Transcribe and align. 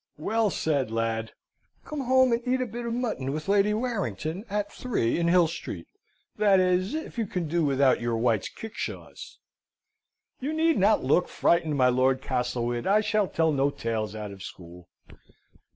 "Well 0.17 0.49
said, 0.49 0.89
lad! 0.89 1.33
Come 1.85 1.99
home 2.01 2.31
and 2.31 2.41
eat 2.47 2.59
a 2.59 2.65
bit 2.65 2.87
of 2.87 2.93
mutton 2.95 3.31
with 3.31 3.47
Lady 3.47 3.71
Warrington, 3.71 4.43
at 4.49 4.71
three, 4.71 5.19
in 5.19 5.27
Hill 5.27 5.47
Street, 5.47 5.85
that 6.37 6.59
is 6.59 6.95
if 6.95 7.19
you 7.19 7.27
can 7.27 7.47
do 7.47 7.63
without 7.63 8.01
your 8.01 8.17
White's 8.17 8.49
kickshaws. 8.49 9.37
You 10.39 10.53
need 10.53 10.79
not 10.79 11.03
look 11.03 11.27
frightened, 11.27 11.77
my 11.77 11.89
Lord 11.89 12.19
Castlewood! 12.19 12.87
I 12.87 13.01
shall 13.01 13.27
tell 13.27 13.51
no 13.51 13.69
tales 13.69 14.15
out 14.15 14.31
of 14.31 14.41
school." 14.41 14.89